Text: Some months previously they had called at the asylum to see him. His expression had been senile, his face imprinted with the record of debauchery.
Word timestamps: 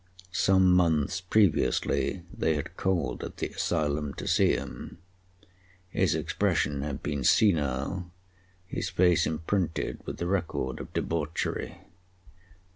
Some 0.33 0.71
months 0.71 1.21
previously 1.21 2.23
they 2.35 2.55
had 2.55 2.75
called 2.75 3.23
at 3.23 3.37
the 3.37 3.49
asylum 3.49 4.15
to 4.15 4.27
see 4.27 4.53
him. 4.53 4.97
His 5.89 6.15
expression 6.15 6.81
had 6.81 7.03
been 7.03 7.23
senile, 7.23 8.11
his 8.65 8.89
face 8.89 9.27
imprinted 9.27 9.99
with 10.07 10.17
the 10.17 10.25
record 10.25 10.79
of 10.79 10.91
debauchery. 10.93 11.81